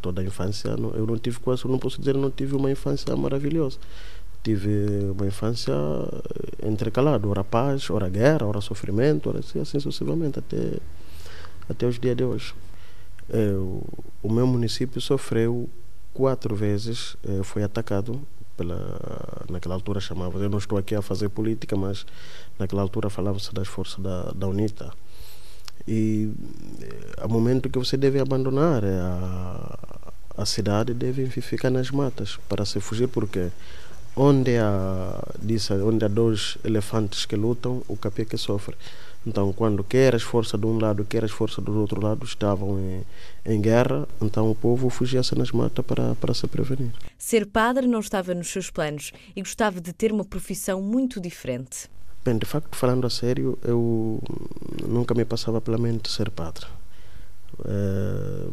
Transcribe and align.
toda 0.01 0.21
a 0.21 0.25
infância, 0.25 0.69
eu 0.69 1.05
não 1.05 1.19
tive 1.19 1.41
quase, 1.41 1.67
não 1.67 1.81
posso 1.81 1.99
dizer, 1.99 2.15
não 2.15 2.31
tive 2.31 2.55
uma 2.55 2.71
infância 2.71 3.17
maravilhosa. 3.17 3.79
Tive 4.45 5.11
uma 5.17 5.27
infância 5.27 5.75
intercalada, 6.65 7.27
ora 7.27 7.43
paz, 7.43 7.91
ora 7.91 8.09
guerra, 8.09 8.47
ora 8.47 8.61
sofrimento, 8.61 9.29
ora 9.29 9.41
assim, 9.41 9.61
assim 9.61 9.81
sucessivamente, 9.81 10.39
até, 10.39 10.75
até 11.69 11.87
os 11.87 11.99
dias 11.99 12.17
de 12.17 12.23
hoje. 12.25 12.55
É, 13.33 13.53
o 14.23 14.31
meu 14.31 14.47
município 14.47 15.01
sofreu 15.01 15.69
quatro 16.13 16.55
vezes, 16.55 17.17
é, 17.27 17.43
foi 17.43 17.63
atacado 17.63 18.21
pela 18.55 19.47
naquela 19.51 19.75
altura 19.75 19.99
chamava 19.99 20.39
eu 20.39 20.51
não 20.51 20.59
estou 20.59 20.77
aqui 20.77 20.95
a 20.95 21.01
fazer 21.01 21.31
política 21.31 21.75
mas 21.75 22.05
naquela 22.59 22.83
altura 22.83 23.09
falava-se 23.09 23.53
das 23.55 23.67
forças 23.67 23.99
da, 23.99 24.31
da 24.33 24.47
UNITA. 24.47 24.93
E 25.89 26.31
há 27.17 27.27
momento 27.27 27.69
que 27.69 27.79
você 27.79 27.97
deve 27.97 28.21
abandonar 28.21 28.85
a, 28.85 29.79
a 30.37 30.47
cidade 30.47 30.95
deve 30.95 31.27
ficar 31.41 31.71
nas 31.71 31.91
matas 31.91 32.39
para 32.49 32.65
se 32.65 32.79
fugir 32.79 33.09
porque 33.09 33.51
onde 34.15 34.59
há, 34.59 35.23
disse, 35.41 35.73
onde 35.73 36.05
há 36.05 36.09
dois 36.09 36.59
elefantes 36.65 37.25
que 37.25 37.35
lutam 37.35 37.83
o 37.89 37.97
capê 37.97 38.25
que 38.25 38.37
sofre 38.37 38.77
então, 39.25 39.53
quando 39.53 39.85
quer 39.85 40.15
as 40.17 40.23
forças 40.23 40.59
de 40.59 40.67
um 40.67 40.79
lado, 40.79 41.05
quer 41.05 41.25
as 41.25 41.31
forças 41.31 41.63
do 41.65 41.79
outro 41.81 42.01
lado 42.01 42.25
estavam 42.25 42.79
em, 42.79 43.03
em 43.47 43.61
guerra, 43.61 44.07
então 44.21 44.51
o 44.51 44.55
povo 44.55 44.91
fugia-se 44.91 45.37
nas 45.39 45.53
matas 45.53 45.85
para, 45.85 46.15
para 46.17 46.35
se 46.35 46.47
prevenir. 46.49 46.91
Ser 47.17 47.47
padre 47.47 47.87
não 47.87 48.01
estava 48.01 48.35
nos 48.35 48.49
seus 48.49 48.69
planos 48.69 49.13
e 49.37 49.41
gostava 49.41 49.81
de 49.81 49.93
ter 49.93 50.13
uma 50.13 50.25
profissão 50.25 50.83
muito 50.83 51.21
diferente. 51.21 51.89
Bem, 52.25 52.37
de 52.37 52.47
facto, 52.47 52.77
falando 52.77 53.07
a 53.07 53.11
sério, 53.11 53.57
eu 53.63 54.21
nunca 54.87 55.15
me 55.15 55.25
passava 55.25 55.61
pela 55.61 55.79
mente 55.79 56.11
ser 56.11 56.29
padre. 56.29 56.67
É, 57.65 58.49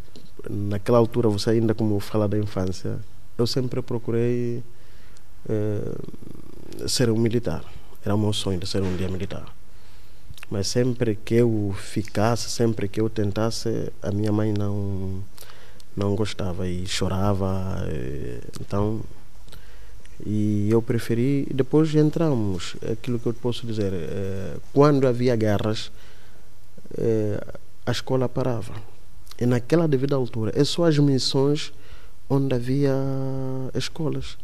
naquela 0.48 0.98
altura, 0.98 1.28
você 1.28 1.50
ainda 1.50 1.74
como 1.74 1.98
fala 1.98 2.28
da 2.28 2.38
infância, 2.38 3.00
eu 3.36 3.46
sempre 3.46 3.82
procurei 3.82 4.62
é, 5.48 6.88
ser 6.88 7.10
um 7.10 7.18
militar. 7.18 7.64
Era 8.04 8.14
o 8.14 8.18
meu 8.18 8.32
sonho 8.32 8.58
de 8.58 8.68
ser 8.68 8.82
um 8.82 8.96
dia 8.96 9.08
militar 9.08 9.59
mas 10.50 10.66
sempre 10.66 11.14
que 11.14 11.36
eu 11.36 11.74
ficasse, 11.78 12.50
sempre 12.50 12.88
que 12.88 13.00
eu 13.00 13.08
tentasse, 13.08 13.92
a 14.02 14.10
minha 14.10 14.32
mãe 14.32 14.52
não 14.52 15.22
não 15.96 16.14
gostava 16.14 16.68
e 16.68 16.86
chorava, 16.86 17.84
eh, 17.88 18.40
então 18.60 19.00
e 20.24 20.68
eu 20.70 20.80
preferi 20.82 21.46
depois 21.52 21.94
entramos 21.94 22.76
aquilo 22.92 23.18
que 23.18 23.26
eu 23.26 23.34
posso 23.34 23.66
dizer 23.66 23.92
eh, 23.92 24.56
quando 24.72 25.06
havia 25.06 25.36
guerras 25.36 25.90
eh, 26.98 27.40
a 27.86 27.90
escola 27.92 28.28
parava. 28.28 28.74
E 29.38 29.46
naquela 29.46 29.88
devida 29.88 30.16
altura 30.16 30.52
é 30.54 30.64
só 30.64 30.84
as 30.84 30.98
missões 30.98 31.72
onde 32.28 32.54
havia 32.54 32.92
escolas 33.74 34.36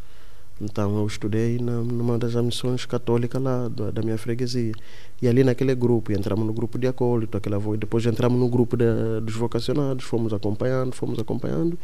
então 0.61 0.97
eu 0.99 1.07
estudei 1.07 1.59
na, 1.59 1.83
numa 1.83 2.19
das 2.19 2.35
missões 2.37 2.87
católicas 2.87 3.43
lá 3.43 3.69
da, 3.69 3.91
da, 3.91 4.03
minha 4.03 4.17
freguesia. 4.17 4.73
E 5.21 5.29
ali 5.29 5.45
naquele 5.45 5.75
grupo, 5.75 6.13
entramos 6.13 6.47
no 6.47 6.53
grupo 6.53 6.79
de 6.79 6.87
acólito, 6.87 7.37
aquela 7.37 7.59
voz, 7.59 7.79
depois 7.79 8.07
entramos 8.07 8.41
no 8.41 8.49
grupo 8.49 8.77
de, 8.77 8.85
dos 9.23 9.35
vocacionados, 9.35 10.05
fomos 10.05 10.33
acompanhando, 10.33 10.95
fomos 10.95 11.19
acompanhando 11.19 11.79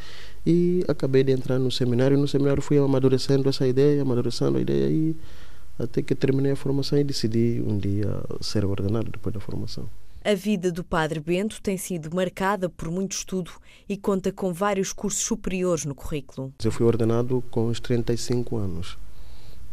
e 0.46 0.82
acabei 0.88 1.22
de 1.22 1.32
entrar 1.32 1.58
no 1.58 1.70
seminário. 1.70 2.16
No 2.16 2.26
seminário 2.26 2.62
fui 2.62 2.78
amadurecendo 2.78 3.48
essa 3.48 3.66
ideia, 3.66 4.00
amadurecendo 4.02 4.56
a 4.56 4.60
ideia 4.60 4.88
e 4.88 5.16
até 5.78 6.02
que 6.02 6.14
terminei 6.14 6.52
a 6.52 6.56
formação 6.56 6.98
e 6.98 7.04
decidi 7.04 7.62
um 7.66 7.76
dia 7.76 8.22
ser 8.40 8.64
ordenado 8.64 9.10
depois 9.10 9.34
da 9.34 9.40
formação. 9.40 9.88
A 10.24 10.34
vida 10.34 10.70
do 10.70 10.84
Padre 10.84 11.18
Bento 11.18 11.60
tem 11.60 11.76
sido 11.76 12.14
marcada 12.14 12.68
por 12.68 12.88
muito 12.88 13.10
estudo 13.10 13.50
e 13.88 13.96
conta 13.96 14.30
com 14.30 14.52
vários 14.52 14.92
cursos 14.92 15.24
superiores 15.24 15.84
no 15.84 15.96
currículo. 15.96 16.54
Eu 16.62 16.70
fui 16.70 16.86
ordenado 16.86 17.42
com 17.50 17.66
os 17.66 17.80
35 17.80 18.56
anos. 18.56 18.96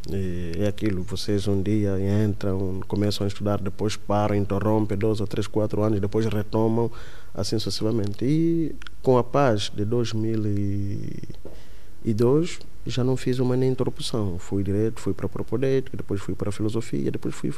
E 0.09 0.53
é 0.57 0.65
aquilo, 0.67 1.03
vocês 1.03 1.47
um 1.47 1.61
dia 1.61 1.95
entram, 2.25 2.81
começam 2.87 3.25
a 3.25 3.27
estudar, 3.27 3.61
depois 3.61 3.95
param, 3.95 4.35
interrompem 4.35 4.97
dois 4.97 5.21
ou 5.21 5.27
três, 5.27 5.45
quatro 5.45 5.83
anos, 5.83 5.99
depois 5.99 6.25
retomam, 6.25 6.91
assim 7.31 7.59
sucessivamente. 7.59 8.25
E 8.25 8.75
com 9.03 9.19
a 9.19 9.23
paz 9.23 9.71
de 9.75 9.85
2002, 9.85 12.59
já 12.89 13.03
não 13.03 13.15
fiz 13.15 13.39
uma 13.39 13.55
nem 13.55 13.71
interrupção. 13.71 14.37
Fui 14.39 14.63
direto, 14.63 14.99
fui 14.99 15.13
para 15.13 15.25
a 15.25 15.29
propodética, 15.29 15.95
depois 15.95 16.21
fui 16.21 16.35
para 16.35 16.51
filosofia, 16.51 17.11
depois 17.11 17.35
fui 17.35 17.51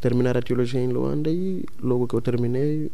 terminar 0.00 0.36
a 0.36 0.42
teologia 0.42 0.80
em 0.80 0.88
Luanda 0.88 1.30
e 1.30 1.64
logo 1.82 2.06
que 2.06 2.14
eu 2.14 2.20
terminei, 2.20 2.90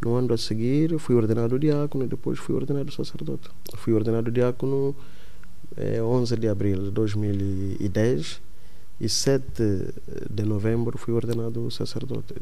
no 0.00 0.14
ano 0.14 0.32
a 0.32 0.38
seguir, 0.38 0.98
fui 0.98 1.14
ordenado 1.14 1.58
diácono 1.58 2.04
e 2.04 2.08
depois 2.08 2.38
fui 2.38 2.54
ordenado 2.54 2.90
sacerdote. 2.90 3.50
Fui 3.76 3.92
ordenado 3.92 4.30
diácono 4.30 4.96
é, 5.76 6.02
11 6.02 6.36
de 6.36 6.48
abril 6.48 6.84
de 6.84 6.90
2010 6.90 8.40
e 9.00 9.08
7 9.08 9.62
de 10.30 10.42
novembro 10.44 10.98
fui 10.98 11.14
ordenado 11.14 11.70
sacerdote. 11.70 12.34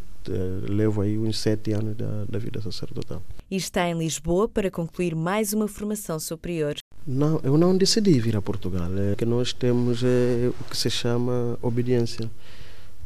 Levo 0.69 1.03
aí 1.03 1.17
uns 1.17 1.38
sete 1.38 1.72
anos 1.72 1.97
da, 1.97 2.25
da 2.25 2.38
vida 2.38 2.61
sacerdotal. 2.61 3.22
E 3.49 3.56
está 3.56 3.88
em 3.88 3.97
Lisboa 3.97 4.49
para 4.49 4.71
concluir 4.71 5.15
mais 5.15 5.53
uma 5.53 5.69
formação 5.69 6.19
superior. 6.19 6.75
Não, 7.10 7.41
eu 7.42 7.56
não 7.56 7.74
decidi 7.74 8.20
vir 8.20 8.36
a 8.36 8.42
Portugal. 8.42 8.91
É 8.98 9.16
que 9.16 9.24
nós 9.24 9.54
temos 9.54 10.02
é, 10.04 10.50
o 10.60 10.64
que 10.64 10.76
se 10.76 10.91
chama 10.91 11.58
obediência. 11.62 12.30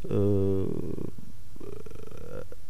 Uh, 0.05 1.09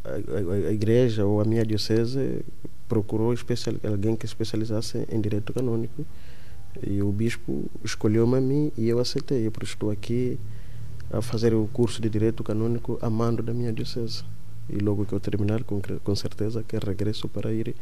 a, 0.04 0.10
a, 0.10 0.68
a, 0.68 0.72
igreja 0.72 1.24
ou 1.24 1.40
a 1.40 1.44
minha 1.46 1.64
diocese 1.64 2.44
procurou 2.86 3.32
especial, 3.32 3.74
alguém 3.82 4.14
que 4.14 4.26
especializasse 4.26 5.06
em 5.10 5.18
direito 5.22 5.54
canônico 5.54 6.04
e 6.86 7.00
o 7.00 7.10
bispo 7.10 7.64
escolheu-me 7.82 8.36
a 8.36 8.40
mim 8.40 8.70
e 8.76 8.86
eu 8.90 8.98
aceitei. 8.98 9.48
Por 9.48 9.62
isso 9.62 9.72
estou 9.72 9.90
aqui 9.90 10.38
a 11.10 11.22
fazer 11.22 11.54
o 11.54 11.66
curso 11.72 12.02
de 12.02 12.10
direito 12.10 12.44
canônico 12.44 12.98
a 13.00 13.08
mando 13.08 13.42
da 13.42 13.54
minha 13.54 13.72
diocese. 13.72 14.22
E 14.68 14.76
logo 14.76 15.06
que 15.06 15.14
eu 15.14 15.20
terminar, 15.20 15.64
com, 15.64 15.80
com 15.80 16.14
certeza 16.14 16.62
que 16.62 16.76
regresso 16.76 17.26
para 17.26 17.50
ir 17.54 17.74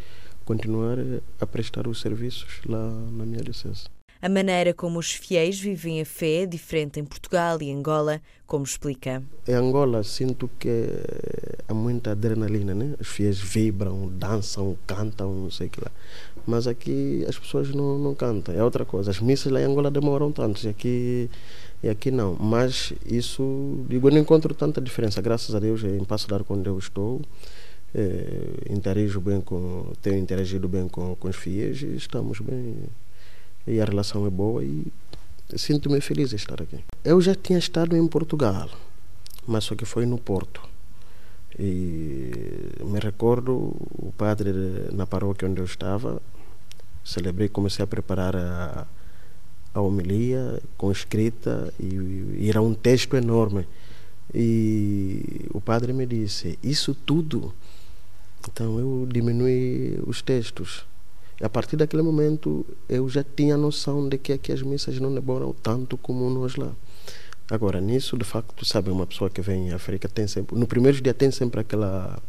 continuar 0.50 0.98
a 1.40 1.46
prestar 1.46 1.86
os 1.86 2.00
serviços 2.00 2.60
lá 2.66 2.90
na 3.12 3.24
minha 3.24 3.40
diocese. 3.40 3.84
A 4.20 4.28
maneira 4.28 4.74
como 4.74 4.98
os 4.98 5.12
fiéis 5.12 5.60
vivem 5.60 6.00
a 6.00 6.04
fé 6.04 6.42
é 6.42 6.46
diferente 6.46 6.98
em 6.98 7.04
Portugal 7.04 7.62
e 7.62 7.70
Angola, 7.70 8.20
como 8.48 8.64
explica. 8.64 9.22
Em 9.46 9.54
Angola 9.54 10.02
sinto 10.02 10.50
que 10.58 10.88
há 11.68 11.72
muita 11.72 12.10
adrenalina, 12.10 12.74
né? 12.74 12.96
Os 12.98 13.06
fiéis 13.06 13.38
vibram, 13.38 14.08
dançam, 14.08 14.76
cantam, 14.88 15.32
não 15.32 15.50
sei 15.52 15.68
o 15.68 15.70
que 15.70 15.80
lá. 15.80 15.92
Mas 16.44 16.66
aqui 16.66 17.24
as 17.28 17.38
pessoas 17.38 17.72
não, 17.72 17.96
não 17.96 18.12
cantam, 18.12 18.52
é 18.52 18.62
outra 18.62 18.84
coisa. 18.84 19.12
As 19.12 19.20
missas 19.20 19.52
lá 19.52 19.60
em 19.60 19.64
Angola 19.66 19.88
demoram 19.88 20.32
tanto, 20.32 20.66
e 20.66 20.68
aqui, 20.68 21.30
e 21.80 21.88
aqui 21.88 22.10
não. 22.10 22.34
Mas 22.34 22.92
isso, 23.06 23.86
digo, 23.88 24.08
eu 24.08 24.12
não 24.12 24.18
encontro 24.18 24.52
tanta 24.52 24.80
diferença. 24.80 25.22
Graças 25.22 25.54
a 25.54 25.60
Deus, 25.60 25.84
em 25.84 26.04
Passo 26.04 26.26
de 26.26 26.34
onde 26.48 26.68
eu 26.68 26.76
estou, 26.76 27.22
é, 27.94 28.72
interajo 28.72 29.20
bem 29.20 29.40
com, 29.40 29.92
tenho 30.00 30.18
interagido 30.18 30.68
bem 30.68 30.88
com, 30.88 31.14
com 31.16 31.28
os 31.28 31.36
fiéis 31.36 31.82
e 31.82 31.96
estamos 31.96 32.40
bem. 32.40 32.76
E 33.66 33.80
a 33.80 33.84
relação 33.84 34.26
é 34.26 34.30
boa 34.30 34.64
e 34.64 34.86
sinto-me 35.56 36.00
feliz 36.00 36.30
de 36.30 36.36
estar 36.36 36.60
aqui. 36.62 36.78
Eu 37.04 37.20
já 37.20 37.34
tinha 37.34 37.58
estado 37.58 37.96
em 37.96 38.06
Portugal, 38.06 38.70
mas 39.46 39.64
só 39.64 39.74
que 39.74 39.84
foi 39.84 40.06
no 40.06 40.18
Porto. 40.18 40.62
E 41.58 42.30
me 42.84 42.98
recordo, 42.98 43.52
o 43.52 44.12
padre 44.16 44.52
na 44.92 45.06
paróquia 45.06 45.48
onde 45.48 45.60
eu 45.60 45.64
estava, 45.64 46.22
celebrei, 47.04 47.48
comecei 47.48 47.82
a 47.82 47.88
preparar 47.88 48.36
a, 48.36 48.86
a 49.74 49.80
homilia 49.80 50.60
com 50.78 50.90
escrita 50.90 51.72
e, 51.78 52.36
e 52.38 52.48
era 52.48 52.62
um 52.62 52.72
texto 52.72 53.16
enorme. 53.16 53.66
E 54.32 55.46
o 55.52 55.60
padre 55.60 55.92
me 55.92 56.06
disse: 56.06 56.58
Isso 56.62 56.94
tudo. 56.94 57.52
Então 58.48 58.78
eu 58.78 59.06
diminui 59.10 60.00
os 60.06 60.22
textos. 60.22 60.84
E 61.40 61.44
a 61.44 61.48
partir 61.48 61.76
daquele 61.76 62.02
momento 62.02 62.66
eu 62.88 63.08
já 63.08 63.24
tinha 63.24 63.56
noção 63.56 64.08
de 64.08 64.18
que 64.18 64.32
aqui 64.32 64.52
as 64.52 64.62
missas 64.62 64.98
não 65.00 65.14
demoram 65.14 65.52
tanto 65.52 65.96
como 65.96 66.28
nós 66.30 66.56
lá. 66.56 66.72
Agora, 67.50 67.80
nisso, 67.80 68.16
de 68.16 68.24
facto, 68.24 68.64
sabe, 68.64 68.90
uma 68.90 69.06
pessoa 69.06 69.28
que 69.28 69.40
vem 69.40 69.72
à 69.72 69.76
África 69.76 70.08
tem 70.08 70.26
sempre. 70.28 70.56
No 70.56 70.68
primeiro 70.68 71.00
dia 71.00 71.12
tem 71.12 71.30
sempre 71.32 71.60
aquela. 71.60 72.22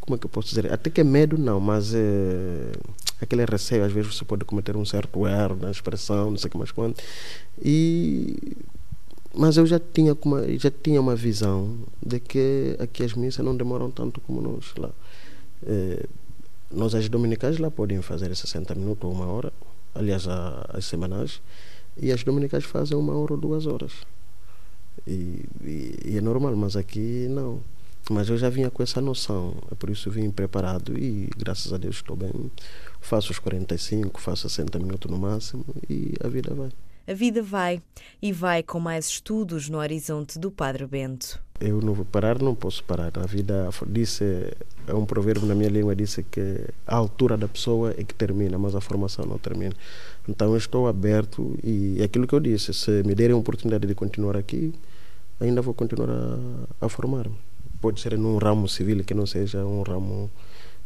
Como 0.00 0.16
é 0.16 0.18
que 0.18 0.24
eu 0.24 0.30
posso 0.30 0.48
dizer? 0.48 0.72
Até 0.72 0.88
que 0.88 1.00
é 1.00 1.04
medo, 1.04 1.36
não, 1.36 1.60
mas 1.60 1.92
é, 1.92 2.72
aquele 3.20 3.44
receio. 3.44 3.84
Às 3.84 3.92
vezes 3.92 4.14
você 4.14 4.24
pode 4.24 4.44
cometer 4.46 4.74
um 4.74 4.84
certo 4.84 5.26
erro 5.26 5.56
na 5.56 5.70
expressão, 5.70 6.30
não 6.30 6.38
sei 6.38 6.48
o 6.48 6.50
que 6.52 6.56
mais 6.56 6.70
quanto. 6.70 7.02
E 7.62 8.56
mas 9.36 9.58
eu 9.58 9.66
já 9.66 9.78
tinha 9.78 10.16
uma, 10.24 10.58
já 10.58 10.70
tinha 10.70 10.98
uma 10.98 11.14
visão 11.14 11.80
de 12.04 12.18
que 12.18 12.74
aqui 12.80 13.04
as 13.04 13.12
missas 13.12 13.44
não 13.44 13.54
demoram 13.54 13.90
tanto 13.90 14.18
como 14.22 14.40
nós 14.40 14.72
lá. 14.78 14.90
É, 15.64 16.06
nós, 16.70 16.94
as 16.94 17.08
dominicais, 17.08 17.58
lá 17.58 17.70
podem 17.70 18.02
fazer 18.02 18.34
60 18.34 18.74
minutos 18.74 19.08
ou 19.08 19.14
uma 19.14 19.26
hora, 19.26 19.52
aliás, 19.94 20.26
as 20.28 20.84
semanais, 20.84 21.40
e 21.96 22.12
as 22.12 22.22
dominicais 22.24 22.64
fazem 22.64 22.96
uma 22.96 23.14
hora 23.14 23.34
ou 23.34 23.38
duas 23.38 23.66
horas. 23.66 23.92
E, 25.06 25.44
e, 25.62 26.00
e, 26.04 26.18
é 26.18 26.20
normal, 26.20 26.54
mas 26.56 26.76
aqui 26.76 27.28
não. 27.28 27.60
Mas 28.10 28.28
eu 28.28 28.36
já 28.36 28.48
vinha 28.48 28.70
com 28.70 28.82
essa 28.82 29.00
noção, 29.00 29.54
é 29.70 29.74
por 29.74 29.90
isso 29.90 30.08
vim 30.10 30.30
preparado 30.30 30.96
e 30.96 31.28
graças 31.36 31.72
a 31.72 31.76
Deus 31.76 31.96
estou 31.96 32.14
bem. 32.14 32.30
Faço 33.00 33.32
os 33.32 33.38
45, 33.38 34.20
faço 34.20 34.48
60 34.48 34.78
minutos 34.78 35.10
no 35.10 35.18
máximo 35.18 35.64
e 35.90 36.14
a 36.22 36.28
vida 36.28 36.54
vai. 36.54 36.70
A 37.08 37.14
vida 37.14 37.42
vai 37.42 37.82
e 38.22 38.32
vai 38.32 38.62
com 38.62 38.78
mais 38.78 39.06
estudos 39.06 39.68
no 39.68 39.78
horizonte 39.78 40.38
do 40.38 40.52
Padre 40.52 40.86
Bento. 40.86 41.40
Eu 41.60 41.80
não 41.80 41.94
vou 41.94 42.04
parar, 42.04 42.40
não 42.40 42.54
posso 42.54 42.84
parar. 42.84 43.12
A 43.18 43.26
vida 43.26 43.70
disse, 43.86 44.24
é 44.86 44.94
um 44.94 45.06
provérbio 45.06 45.46
na 45.46 45.54
minha 45.54 45.70
língua, 45.70 45.96
disse 45.96 46.22
que 46.22 46.60
a 46.86 46.96
altura 46.96 47.36
da 47.36 47.48
pessoa 47.48 47.94
é 47.96 48.04
que 48.04 48.14
termina, 48.14 48.58
mas 48.58 48.74
a 48.74 48.80
formação 48.80 49.24
não 49.24 49.38
termina. 49.38 49.74
Então 50.28 50.50
eu 50.50 50.56
estou 50.56 50.86
aberto 50.86 51.58
e 51.62 51.96
é 52.00 52.04
aquilo 52.04 52.26
que 52.26 52.34
eu 52.34 52.40
disse, 52.40 52.74
se 52.74 53.02
me 53.04 53.14
derem 53.14 53.34
a 53.34 53.38
oportunidade 53.38 53.86
de 53.86 53.94
continuar 53.94 54.36
aqui, 54.36 54.74
ainda 55.40 55.62
vou 55.62 55.72
continuar 55.72 56.10
a, 56.10 56.86
a 56.86 56.88
formar-me. 56.88 57.36
Pode 57.80 58.00
ser 58.00 58.18
num 58.18 58.36
ramo 58.36 58.68
civil 58.68 59.02
que 59.04 59.14
não 59.14 59.26
seja 59.26 59.64
um 59.64 59.82
ramo 59.82 60.30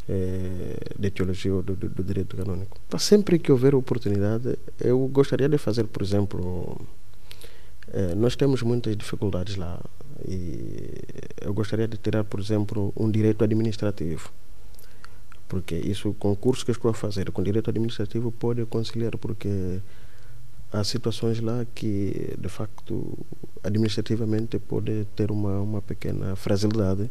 é, 0.08 0.76
de 0.98 1.10
teologia 1.10 1.54
ou 1.54 1.62
do, 1.62 1.74
do, 1.74 1.88
do, 1.88 2.04
direito 2.04 2.36
canônico. 2.36 2.78
Sempre 2.98 3.38
que 3.38 3.50
houver 3.50 3.74
oportunidade, 3.74 4.58
eu 4.80 4.98
gostaria 5.08 5.48
de 5.48 5.58
fazer, 5.58 5.84
por 5.84 6.02
exemplo, 6.02 6.80
é, 7.92 8.14
nós 8.14 8.36
temos 8.36 8.62
muitas 8.62 8.96
dificuldades 8.96 9.56
lá 9.56 9.80
e 10.26 10.90
eu 11.40 11.52
gostaria 11.52 11.88
de 11.88 11.96
tirar, 11.96 12.24
por 12.24 12.40
exemplo, 12.40 12.92
um 12.96 13.10
direito 13.10 13.44
administrativo. 13.44 14.30
Porque 15.48 15.74
isso, 15.74 16.10
o 16.10 16.36
curso 16.36 16.64
que 16.64 16.70
estou 16.70 16.90
a 16.90 16.94
fazer, 16.94 17.30
com 17.32 17.42
direito 17.42 17.70
administrativo, 17.70 18.30
pode 18.30 18.64
conciliar, 18.66 19.16
porque 19.18 19.80
há 20.72 20.84
situações 20.84 21.40
lá 21.40 21.66
que, 21.74 22.34
de 22.38 22.48
facto, 22.48 23.18
administrativamente 23.62 24.58
pode 24.58 25.06
ter 25.16 25.30
uma, 25.30 25.60
uma 25.60 25.82
pequena 25.82 26.36
fragilidade 26.36 27.10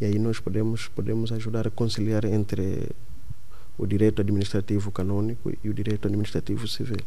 e 0.00 0.04
aí 0.04 0.18
nós 0.18 0.40
podemos, 0.40 0.88
podemos 0.88 1.30
ajudar 1.32 1.66
a 1.66 1.70
conciliar 1.70 2.24
entre 2.24 2.88
o 3.78 3.86
direito 3.86 4.20
administrativo 4.20 4.90
canônico 4.90 5.52
e 5.62 5.68
o 5.68 5.72
direito 5.72 6.08
administrativo 6.08 6.66
civil. 6.66 6.98